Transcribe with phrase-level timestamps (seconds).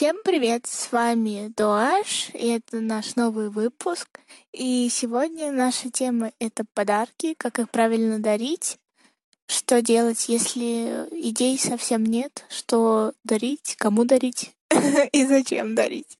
[0.00, 4.08] Всем привет, с вами Дуаш, и это наш новый выпуск.
[4.50, 8.78] И сегодня наша тема— это подарки, как их правильно дарить,
[9.46, 14.52] что делать, если идей совсем нет, что дарить, кому дарить
[15.12, 16.16] и зачем дарить.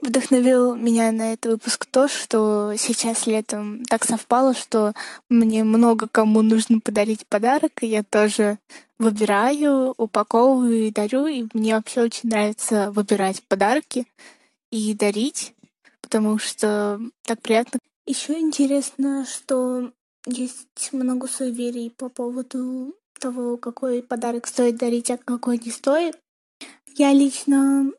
[0.00, 4.94] Вдохновил меня на этот выпуск то, что сейчас летом так совпало, что
[5.28, 8.58] мне много кому нужно подарить подарок, и я тоже
[8.98, 11.26] выбираю, упаковываю и дарю.
[11.26, 14.06] И мне вообще очень нравится выбирать подарки
[14.70, 15.54] и дарить,
[16.00, 17.78] потому что так приятно.
[18.06, 19.92] Еще интересно, что
[20.26, 26.18] есть много суеверий по поводу того, какой подарок стоит дарить, а какой не стоит.
[26.96, 27.92] Я лично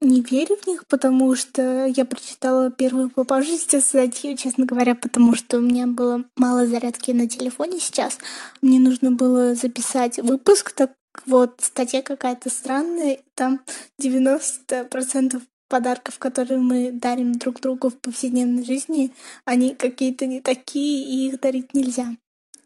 [0.00, 5.58] не верю в них, потому что я прочитала первую попавшуюся статью, честно говоря, потому что
[5.58, 8.18] у меня было мало зарядки на телефоне сейчас.
[8.60, 10.92] Мне нужно было записать выпуск, так
[11.24, 13.60] вот, статья какая-то странная, там
[14.00, 19.12] 90% подарков, которые мы дарим друг другу в повседневной жизни,
[19.44, 22.16] они какие-то не такие, и их дарить нельзя.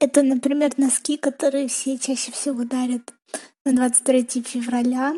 [0.01, 3.15] Это, например, носки, которые все чаще всего дарят
[3.65, 5.15] на 23 февраля,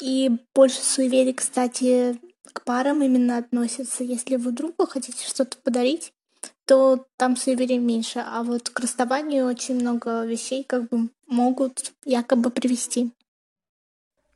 [0.00, 2.18] и больше суеверий, кстати,
[2.52, 4.04] к парам именно относятся.
[4.04, 6.12] Если вы другу хотите что-то подарить,
[6.64, 8.24] то там суеверий меньше.
[8.24, 13.12] А вот к расставанию очень много вещей как бы могут якобы привести.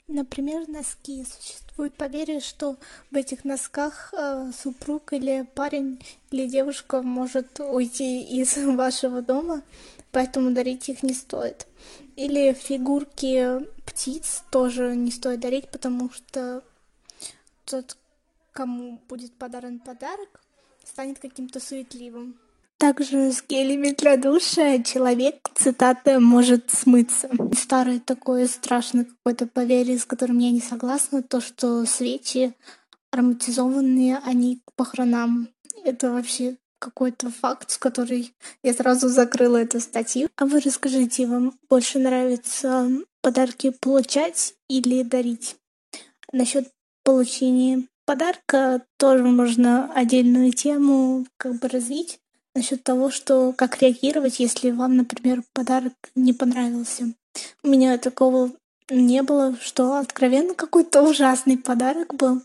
[0.06, 1.24] Например, носки.
[1.24, 2.76] Существует поверье, что
[3.12, 9.62] в этих носках э, супруг или парень или девушка может уйти из вашего дома,
[10.10, 11.68] поэтому дарить их не стоит.
[12.20, 16.62] Или фигурки птиц тоже не стоит дарить, потому что
[17.64, 17.96] тот,
[18.52, 20.42] кому будет подарен подарок,
[20.84, 22.38] станет каким-то суетливым.
[22.76, 27.30] Также с гелями для душа человек, цитата, может смыться.
[27.56, 32.52] Старое такое страшное какое-то поверье, с которым я не согласна, то, что свечи
[33.12, 35.48] ароматизованные, они к похоронам.
[35.86, 38.34] Это вообще какой-то факт, с который
[38.64, 40.28] я сразу закрыла эту статью.
[40.36, 42.90] А вы расскажите, вам больше нравится
[43.20, 45.56] подарки получать или дарить?
[46.32, 46.68] Насчет
[47.04, 52.18] получения подарка тоже можно отдельную тему как бы развить
[52.54, 57.14] насчет того, что как реагировать, если вам, например, подарок не понравился.
[57.62, 58.50] У меня такого
[58.88, 62.42] не было, что откровенно какой-то ужасный подарок был.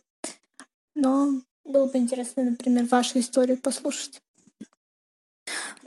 [0.93, 4.21] Но было бы интересно, например, вашу историю послушать.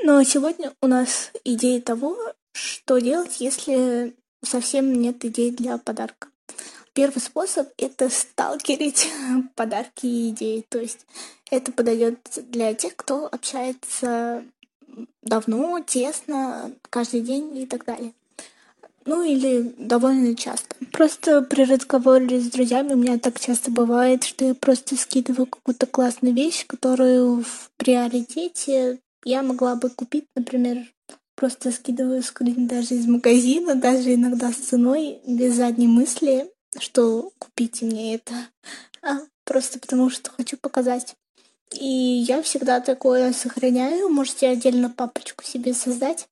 [0.03, 2.17] Но сегодня у нас идея того,
[2.53, 6.29] что делать, если совсем нет идей для подарка.
[6.93, 9.09] Первый способ— это сталкерить
[9.55, 10.65] подарки и идеи.
[10.69, 11.07] То есть
[11.51, 12.19] это подойдет
[12.51, 14.45] для тех, кто общается
[15.23, 18.13] давно, тесно, каждый день и так далее.
[19.09, 20.77] Ну или довольно часто.
[20.93, 25.87] Просто при разговоре с друзьями у меня так часто бывает, что я просто скидываю какую-то
[25.87, 30.93] классную вещь, которую в приоритете я могла бы купить, например,
[31.37, 37.87] просто скидываю скрин даже из магазина, даже иногда с ценой, без задней мысли, что купите
[37.87, 38.35] мне это,
[39.01, 41.15] а просто потому что хочу показать.
[41.73, 44.11] И я всегда такое сохраняю.
[44.11, 46.29] Можете отдельно папочку себе создать.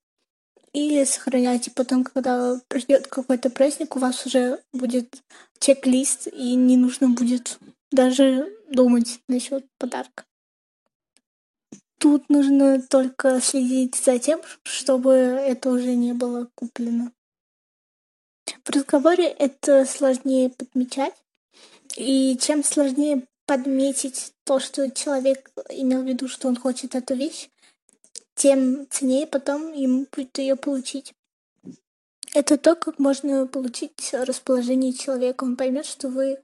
[0.76, 5.22] Или сохраняйте потом, когда придет какой-то праздник, у вас уже будет
[5.58, 7.58] чек-лист, и не нужно будет
[7.90, 10.26] даже думать насчет подарка.
[11.98, 17.10] Тут нужно только следить за тем, чтобы это уже не было куплено.
[18.62, 21.14] В разговоре это сложнее подмечать.
[21.96, 27.48] И чем сложнее подметить то, что человек имел в виду, что он хочет эту вещь,
[28.36, 31.14] тем ценнее потом ему будет ее получить.
[32.34, 35.44] Это то, как можно получить расположение человека.
[35.44, 36.38] Он поймет, что вы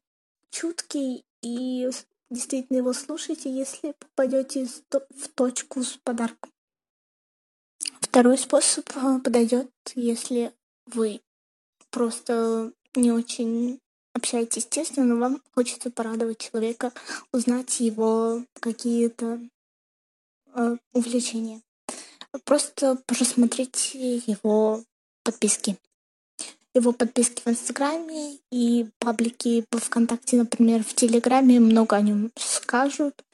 [0.50, 1.91] чуткий и
[2.30, 6.50] действительно его слушайте, если попадете в точку с подарком.
[8.00, 10.53] Второй способ э, подойдет, если
[10.86, 11.20] вы
[11.91, 13.80] просто не очень
[14.14, 16.92] общаетесь тесно, но вам хочется порадовать человека,
[17.33, 19.41] узнать его какие-то
[20.54, 21.60] э, увлечения.
[22.44, 24.82] Просто просмотреть его
[25.22, 25.78] подписки
[26.74, 33.24] его подписки в Инстаграме и паблики по ВКонтакте, например, в Телеграме много о нем скажут,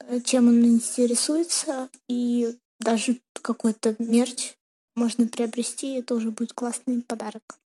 [0.00, 4.54] э, чем он интересуется, и даже какой-то мерч
[4.96, 7.58] можно приобрести, это уже будет классный подарок.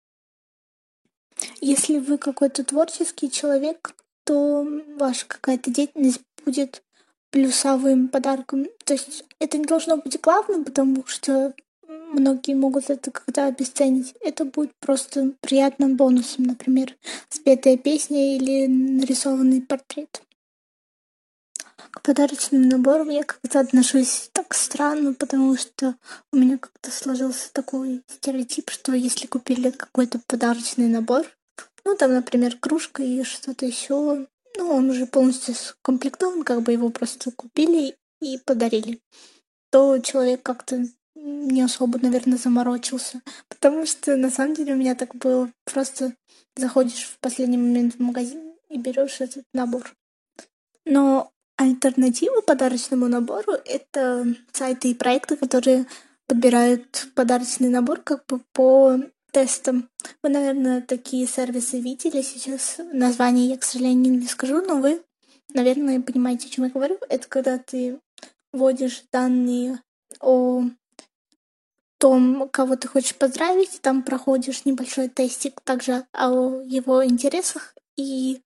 [1.61, 3.95] Если вы какой-то творческий человек,
[4.25, 6.83] то ваша какая-то деятельность будет
[7.33, 8.67] плюсовым подарком.
[8.85, 11.53] То есть это не должно быть главным, потому что
[11.87, 14.13] многие могут это когда обесценить.
[14.21, 16.95] Это будет просто приятным бонусом, например,
[17.29, 20.21] спетая песня или нарисованный портрет.
[21.89, 25.95] К подарочным наборам я как-то отношусь так странно, потому что
[26.31, 31.25] у меня как-то сложился такой стереотип, что если купили какой-то подарочный набор,
[31.83, 34.27] ну там, например, кружка и что-то еще,
[34.57, 39.01] ну он уже полностью скомплектован, как бы его просто купили и подарили,
[39.71, 40.85] то человек как-то
[41.15, 43.21] не особо, наверное, заморочился.
[43.47, 45.49] Потому что на самом деле у меня так было.
[45.65, 46.13] Просто
[46.55, 49.95] заходишь в последний момент в магазин и берешь этот набор.
[50.85, 55.85] Но альтернатива подарочному набору— это сайты и проекты, которые
[56.27, 58.99] подбирают подарочный набор как бы по
[59.33, 59.89] тестам.
[60.21, 62.21] Вы, наверное, такие сервисы видели.
[62.21, 65.01] Сейчас название я, к сожалению, не скажу, но вы,
[65.53, 66.97] наверное, понимаете, о чем я говорю.
[67.09, 67.99] Это когда ты
[68.53, 69.81] вводишь данные
[70.21, 70.63] о
[71.97, 78.41] том, кого ты хочешь поздравить, там проходишь небольшой тестик также о его интересах, и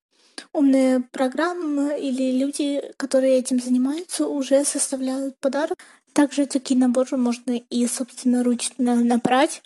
[0.54, 5.78] умные программы или люди, которые этим занимаются, уже составляют подарок.
[6.14, 9.62] Также такие наборы можно и собственноручно набрать.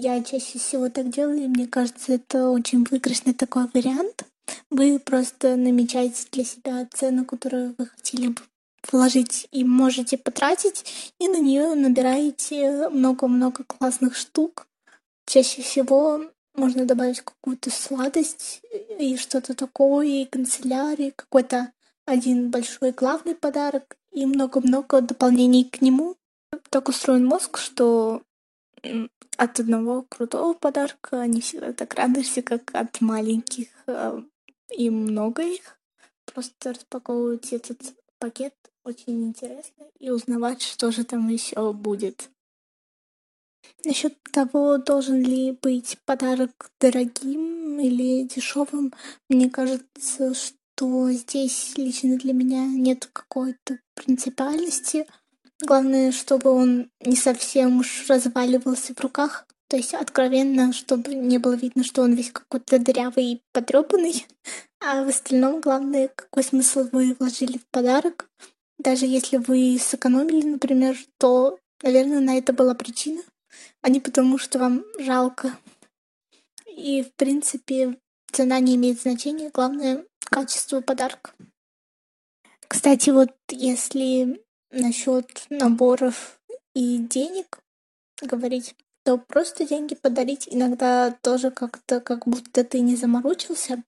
[0.00, 4.26] Я чаще всего так делаю, и мне кажется, это очень выигрышный такой вариант.
[4.70, 8.40] Вы просто намечаете для себя цену, которую вы хотели бы
[8.92, 14.68] вложить и можете потратить, и на нее набираете много-много классных штук.
[15.26, 18.62] Чаще всего можно добавить какую-то сладость
[19.00, 21.72] и что-то такое, и канцелярии, какой-то
[22.06, 26.14] один большой главный подарок и много-много дополнений к нему.
[26.70, 28.22] Так устроен мозг, что
[29.36, 34.22] от одного крутого подарка не всегда так радуешься, как от маленьких, а,
[34.70, 35.78] и много их.
[36.26, 37.80] Просто распаковывать этот
[38.18, 38.54] пакет
[38.84, 42.30] очень интересно и узнавать, что же там еще будет.
[43.84, 48.92] Насчет того, должен ли быть подарок дорогим или дешевым,
[49.28, 55.06] мне кажется, что здесь лично для меня нет какой-то принципиальности.
[55.60, 59.46] Главное, чтобы он не совсем уж разваливался в руках.
[59.68, 64.26] То есть откровенно, чтобы не было видно, что он весь какой-то дырявый и потрепанный.
[64.80, 68.30] А в остальном, главное, какой смысл вы вложили в подарок.
[68.78, 73.20] Даже если вы сэкономили, например, то, наверное, на это была причина,
[73.82, 75.58] а не потому, что вам жалко.
[76.64, 77.98] И, в принципе,
[78.30, 81.32] цена не имеет значения, главное— качество подарка.
[82.68, 84.40] Кстати, вот если
[84.70, 86.40] насчет наборов
[86.74, 87.60] и денег
[88.20, 88.74] говорить,
[89.04, 93.82] то просто деньги подарить иногда тоже как-то как будто ты не заморочился,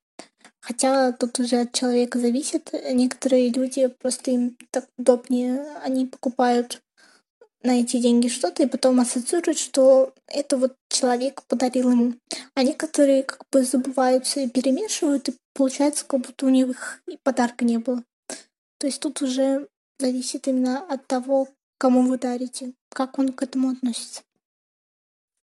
[0.61, 2.73] Хотя тут уже от человека зависит.
[2.93, 6.83] Некоторые люди просто им так удобнее, они покупают
[7.63, 12.15] на эти деньги что-то и потом ассоциируют, что это вот человек подарил ему.
[12.55, 17.65] А некоторые как бы забываются и перемешивают, и получается, как будто у них и подарка
[17.65, 18.03] не было.
[18.79, 19.69] То есть тут уже
[20.01, 21.49] зависит именно от того,
[21.79, 24.23] кому вы дарите, как он к этому относится.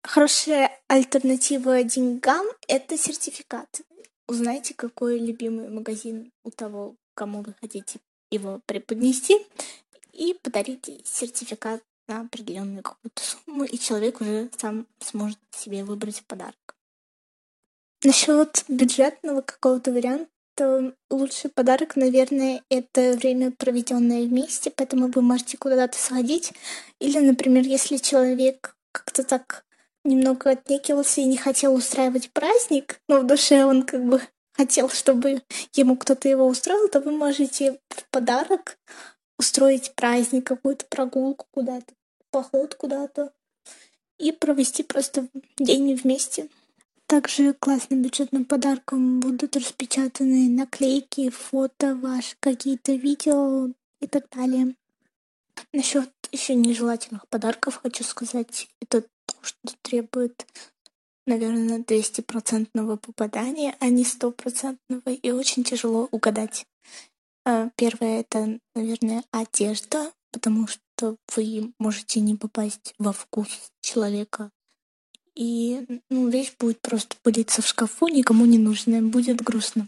[0.03, 3.83] Хорошая альтернатива деньгам— это сертификаты.
[4.27, 7.99] Узнайте, какой любимый магазин у того, кому вы хотите
[8.29, 9.45] его преподнести,
[10.13, 16.75] и подарите сертификат на определенную какую-то сумму, и человек уже сам сможет себе выбрать подарок.
[18.03, 20.29] Насчет бюджетного какого-то варианта,
[21.09, 26.53] лучший подарок, наверное, это время, проведенное вместе, поэтому вы можете куда-то сходить.
[26.99, 29.65] Или, например, если человек как-то так
[30.03, 34.21] немного отнекивался и не хотел устраивать праздник, но в душе он как бы
[34.53, 35.43] хотел, чтобы
[35.73, 38.77] ему кто-то его устроил, то вы можете в подарок
[39.37, 41.93] устроить праздник, какую-то прогулку куда-то,
[42.31, 43.31] поход куда-то
[44.17, 45.27] и провести просто
[45.57, 46.49] день вместе.
[47.07, 53.69] Также классным бюджетным подарком будут распечатаны наклейки, фото ваши, какие-то видео
[54.01, 54.75] и так далее.
[55.71, 60.45] Насчет еще нежелательных подарков хочу сказать, это то, что требует,
[61.25, 66.65] наверное, 200% попадания, а не стопроцентного, и очень тяжело угадать.
[67.45, 74.51] А, первое— это, наверное, одежда, потому что вы можете не попасть во вкус человека,
[75.37, 79.87] и ну, вещь будет просто пылиться в шкафу, никому не нужная, будет грустно.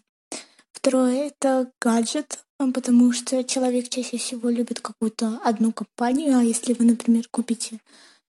[0.71, 2.39] Второе— это гаджет,
[2.73, 7.79] потому что человек чаще всего любит какую-то одну компанию, а если вы, например, купите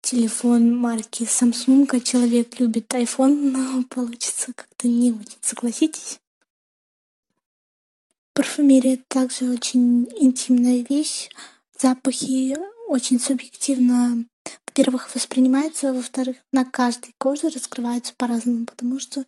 [0.00, 6.18] телефон марки Samsung, а человек любит iPhone, но получится как-то не очень, согласитесь?
[8.34, 11.28] Парфюмерия также очень интимная вещь.
[11.78, 12.56] Запахи
[12.88, 14.24] очень субъективно
[14.72, 19.26] во-первых, воспринимается, а во-вторых, на каждой коже раскрывается по-разному, потому что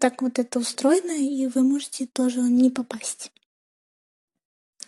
[0.00, 3.30] так вот это устроено, и вы можете тоже не попасть.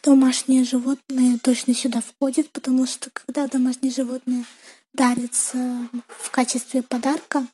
[0.02, 4.44] Домашнее животное точно сюда входит, потому что когда домашнее животное
[4.92, 7.46] дарится в качестве подарка,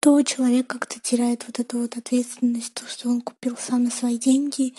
[0.00, 4.18] то человек как-то теряет вот эту вот ответственность, то, что он купил сам на свои
[4.18, 4.74] деньги,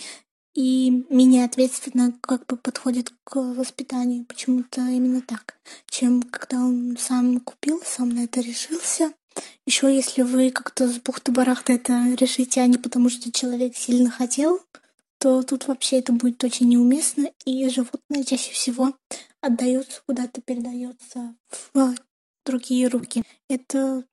[0.57, 4.25] и менее ответственно как бы подходит к воспитанию.
[4.25, 9.13] Почему-то именно так, чем когда он сам купил, сам на это решился.
[9.67, 14.59] Еще если вы как-то с бухты-барахта это решите, а не потому что человек сильно хотел,
[15.19, 18.95] то тут вообще это будет очень неуместно, и животное чаще всего
[19.41, 21.95] отдается куда-то, передается в
[22.47, 23.21] другие руки.
[23.47, 24.05] Это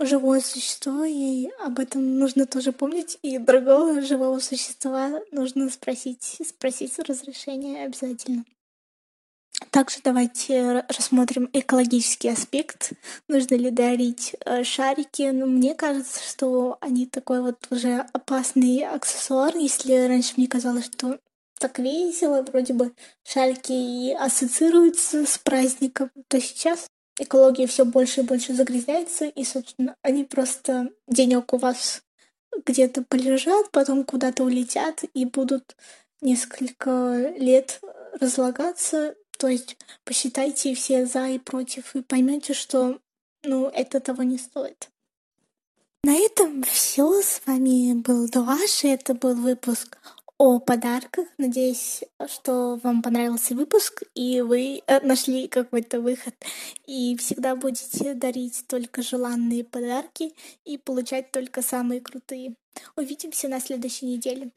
[0.00, 3.18] живое существо, и об этом нужно тоже помнить.
[3.22, 8.44] И другого живого существа нужно спросить, спросить разрешение обязательно.
[9.70, 12.92] Также давайте рассмотрим экологический аспект.
[13.28, 15.30] Нужно ли дарить э, шарики?
[15.30, 19.54] Ну, мне кажется, что они такой вот уже опасный аксессуар.
[19.56, 21.18] Если раньше мне казалось, что
[21.58, 22.92] так весело, вроде бы
[23.22, 26.86] шарики и ассоциируются с праздником, то сейчас
[27.20, 32.02] экология все больше и больше загрязняется, и, собственно, они просто денег у вас
[32.66, 35.76] где-то полежат, потом куда-то улетят и будут
[36.20, 37.80] несколько лет
[38.20, 39.14] разлагаться.
[39.38, 42.98] То есть посчитайте все за и против и поймете, что
[43.42, 44.90] ну, это того не стоит.
[46.02, 47.20] На этом все.
[47.22, 49.98] С вами был Дуаш, и это был выпуск
[50.40, 51.28] о подарках.
[51.36, 56.34] Надеюсь, что вам понравился выпуск, и вы э, нашли какой-то выход.
[56.86, 60.32] И всегда будете дарить только желанные подарки
[60.64, 62.54] и получать только самые крутые.
[62.96, 64.50] Увидимся на следующей неделе.